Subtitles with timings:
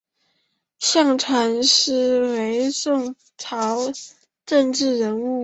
[0.79, 3.77] 向传师是宋朝
[4.47, 5.39] 政治人物。